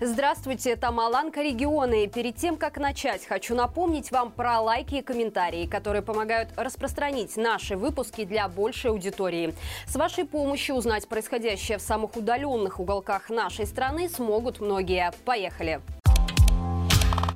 [0.00, 2.08] Здравствуйте, это Маланка регионы.
[2.08, 7.76] Перед тем, как начать, хочу напомнить вам про лайки и комментарии, которые помогают распространить наши
[7.76, 9.54] выпуски для большей аудитории.
[9.86, 15.12] С вашей помощью узнать происходящее в самых удаленных уголках нашей страны смогут многие.
[15.24, 15.80] Поехали!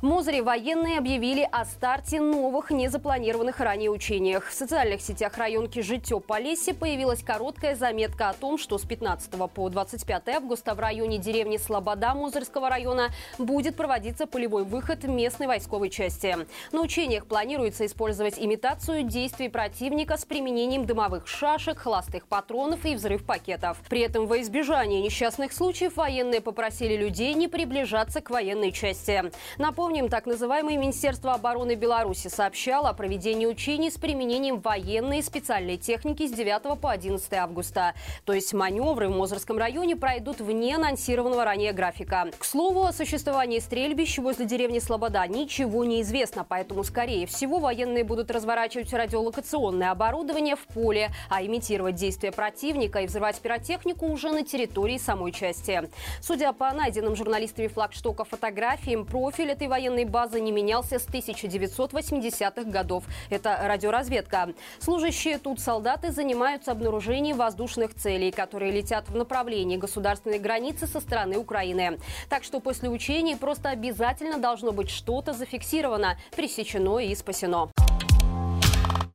[0.00, 4.46] В Мозыре военные объявили о старте новых незапланированных ранее учениях.
[4.48, 10.28] В социальных сетях районки Житё-Полесье появилась короткая заметка о том, что с 15 по 25
[10.30, 16.34] августа в районе деревни Слобода Мозырского района будет проводиться полевой выход местной войсковой части.
[16.72, 23.26] На учениях планируется использовать имитацию действий противника с применением дымовых шашек, холостых патронов и взрыв
[23.26, 23.76] пакетов.
[23.90, 29.30] При этом во избежание несчастных случаев военные попросили людей не приближаться к военной части.
[29.58, 35.22] Напомню, Напомним, так называемое Министерство обороны Беларуси сообщало о проведении учений с применением военной и
[35.22, 37.94] специальной техники с 9 по 11 августа.
[38.24, 42.28] То есть маневры в Мозырском районе пройдут вне анонсированного ранее графика.
[42.38, 48.04] К слову, о существовании стрельбищ возле деревни Слобода ничего не известно, поэтому, скорее всего, военные
[48.04, 54.44] будут разворачивать радиолокационное оборудование в поле, а имитировать действия противника и взрывать пиротехнику уже на
[54.44, 55.90] территории самой части.
[56.20, 62.64] Судя по найденным журналистами флагштока фотографиям, профиль этой военной военной базы не менялся с 1980-х
[62.64, 63.04] годов.
[63.30, 64.50] Это радиоразведка.
[64.78, 71.38] Служащие тут солдаты занимаются обнаружением воздушных целей, которые летят в направлении государственной границы со стороны
[71.38, 71.98] Украины.
[72.28, 77.70] Так что после учений просто обязательно должно быть что-то зафиксировано, пресечено и спасено.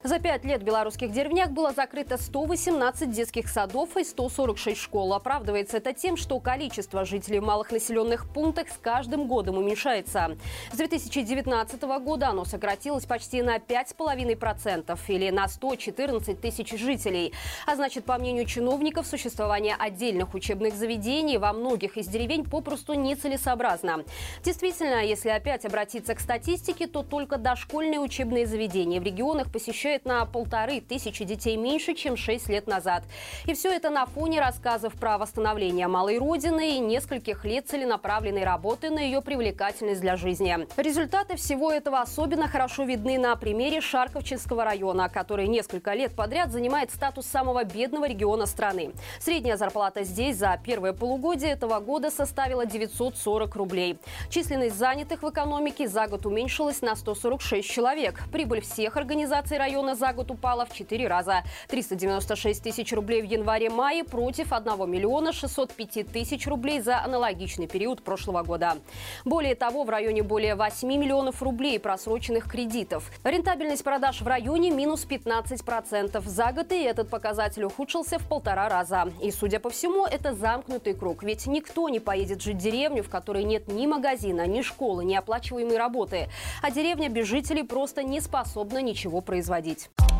[0.06, 5.16] За пять лет в белорусских деревнях было закрыто 118 детских садов и 146 школ.
[5.16, 10.38] Оправдывается это тем, что количество жителей в малых населенных пунктах с каждым годом уменьшается.
[10.72, 17.34] С 2019 года оно сократилось почти на 5,5% или на 114 тысяч жителей.
[17.66, 24.04] А значит, по мнению чиновников, существование отдельных учебных заведений во многих из деревень попросту нецелесообразно.
[24.44, 30.06] Действительно, если опять обратиться к статистике, то только дошкольные учебные заведения в регионах посещают работает
[30.06, 33.04] на полторы тысячи детей меньше, чем 6 лет назад.
[33.46, 38.90] И все это на фоне рассказов про восстановление малой родины и нескольких лет целенаправленной работы
[38.90, 40.68] на ее привлекательность для жизни.
[40.78, 46.92] Результаты всего этого особенно хорошо видны на примере Шарковчинского района, который несколько лет подряд занимает
[46.92, 48.92] статус самого бедного региона страны.
[49.20, 53.98] Средняя зарплата здесь за первое полугодие этого года составила 940 рублей.
[54.30, 58.20] Численность занятых в экономике за год уменьшилась на 146 человек.
[58.32, 61.44] Прибыль всех организаций района района за год упала в 4 раза.
[61.68, 68.44] 396 тысяч рублей в январе-мае против 1 миллиона 605 тысяч рублей за аналогичный период прошлого
[68.44, 68.78] года.
[69.26, 73.12] Более того, в районе более 8 миллионов рублей просроченных кредитов.
[73.24, 76.22] Рентабельность продаж в районе минус 15%.
[76.28, 79.12] За год и этот показатель ухудшился в полтора раза.
[79.22, 81.24] И, судя по всему, это замкнутый круг.
[81.24, 85.16] Ведь никто не поедет жить в деревню, в которой нет ни магазина, ни школы, ни
[85.16, 86.28] оплачиваемой работы.
[86.62, 90.15] А деревня без жителей просто не способна ничего производить обсудить.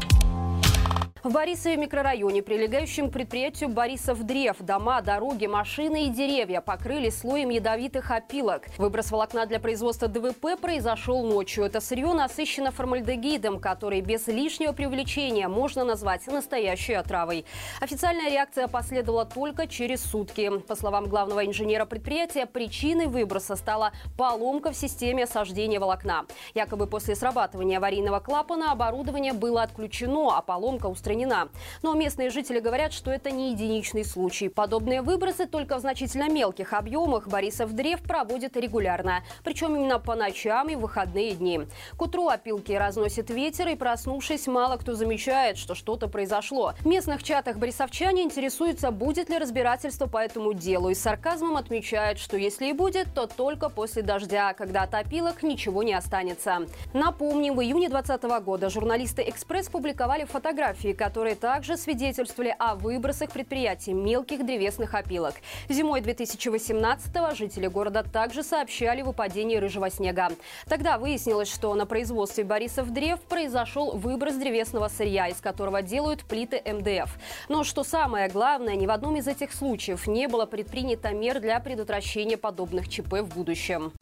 [1.26, 7.50] В Борисове микрорайоне, прилегающем к предприятию Борисов Древ, дома, дороги, машины и деревья покрыли слоем
[7.50, 8.68] ядовитых опилок.
[8.78, 11.64] Выброс волокна для производства ДВП произошел ночью.
[11.64, 17.44] Это сырье насыщено формальдегидом, который без лишнего привлечения можно назвать настоящей отравой.
[17.82, 20.60] Официальная реакция последовала только через сутки.
[20.60, 26.28] По словам главного инженера предприятия, причиной выброса стала поломка в системе осаждения волокна.
[26.54, 31.50] Якобы после срабатывания аварийного клапана оборудование было отключено, а поломка устранена устранена.
[31.82, 34.50] Но местные жители говорят, что это не единичный случай.
[34.50, 39.24] Подобные выбросы только в значительно мелких объемах Борисов Древ проводит регулярно.
[39.44, 41.62] Причем именно по ночам и выходные дни.
[41.98, 46.74] К утру опилки разносит ветер и, проснувшись, мало кто замечает, что что-то произошло.
[46.80, 50.90] В местных чатах борисовчане интересуются, будет ли разбирательство по этому делу.
[50.90, 55.44] И с сарказмом отмечают, что если и будет, то только после дождя, когда от опилок
[55.44, 56.66] ничего не останется.
[56.94, 63.94] Напомним, в июне 2020 года журналисты «Экспресс» публиковали фотографии, которые также свидетельствовали о выбросах предприятий
[63.94, 65.36] мелких древесных опилок.
[65.70, 70.30] Зимой 2018-го жители города также сообщали о выпадении рыжего снега.
[70.68, 76.60] Тогда выяснилось, что на производстве Борисов Древ произошел выброс древесного сырья, из которого делают плиты
[76.66, 77.16] МДФ.
[77.50, 81.60] Но что самое главное, ни в одном из этих случаев не было предпринято мер для
[81.60, 83.94] предотвращения подобных ЧП в будущем.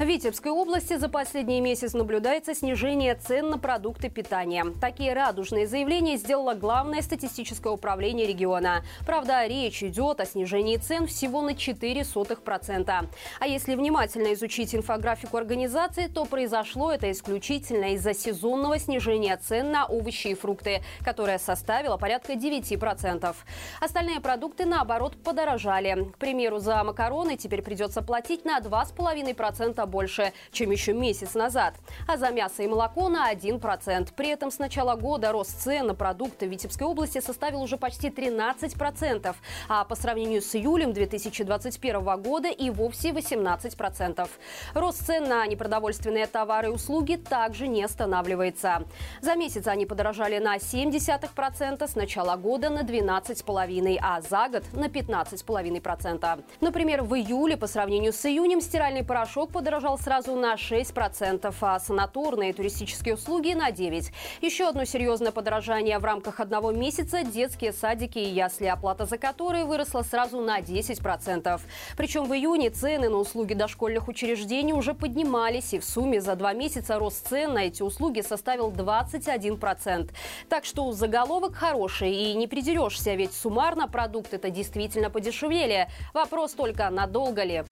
[0.00, 4.64] В Витебской области за последний месяц наблюдается снижение цен на продукты питания.
[4.80, 8.82] Такие радужные заявления сделало Главное статистическое управление региона.
[9.04, 13.08] Правда, речь идет о снижении цен всего на 0,04%.
[13.40, 19.84] А если внимательно изучить инфографику организации, то произошло это исключительно из-за сезонного снижения цен на
[19.84, 23.36] овощи и фрукты, которое составило порядка 9%.
[23.82, 26.10] Остальные продукты, наоборот, подорожали.
[26.14, 31.74] К примеру, за макароны теперь придется платить на 2,5% больше, чем еще месяц назад.
[32.06, 34.08] А за мясо и молоко на 1%.
[34.16, 38.08] При этом с начала года рост цен на продукты в Витебской области составил уже почти
[38.08, 39.34] 13%.
[39.68, 44.28] А по сравнению с июлем 2021 года и вовсе 18%.
[44.74, 48.84] Рост цен на непродовольственные товары и услуги также не останавливается.
[49.20, 54.86] За месяц они подорожали на 0,7%, с начала года на 12,5%, а за год на
[54.86, 56.44] 15,5%.
[56.60, 61.80] Например, в июле по сравнению с июнем стиральный порошок подорожал подорожал сразу на 6%, а
[61.80, 64.12] санаторные туристические услуги на 9%.
[64.42, 69.64] Еще одно серьезное подорожание в рамках одного месяца– детские садики и ясли, оплата за которые
[69.64, 71.60] выросла сразу на 10%.
[71.96, 76.52] Причем в июне цены на услуги дошкольных учреждений уже поднимались, и в сумме за два
[76.52, 80.10] месяца рост цен на эти услуги составил 21%.
[80.50, 85.88] Так что заголовок хороший, и не придерешься, ведь суммарно продукты-то действительно подешевели.
[86.12, 87.64] Вопрос только, надолго ли?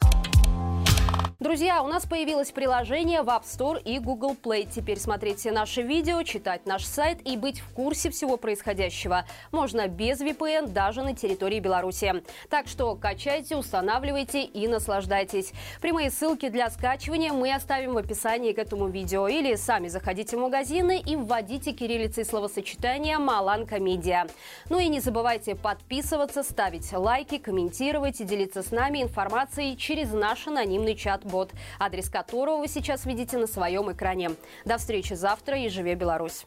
[1.40, 4.68] Друзья, у нас появилось приложение в App Store и Google Play.
[4.68, 9.24] Теперь смотреть все наши видео, читать наш сайт и быть в курсе всего происходящего.
[9.52, 12.24] Можно без VPN даже на территории Беларуси.
[12.50, 15.52] Так что качайте, устанавливайте и наслаждайтесь.
[15.80, 19.28] Прямые ссылки для скачивания мы оставим в описании к этому видео.
[19.28, 24.26] Или сами заходите в магазины и вводите кириллицей словосочетание «Маланка Медиа».
[24.70, 30.48] Ну и не забывайте подписываться, ставить лайки, комментировать и делиться с нами информацией через наш
[30.48, 34.32] анонимный чат бот, адрес которого вы сейчас видите на своем экране.
[34.64, 36.46] До встречи завтра и живе Беларусь!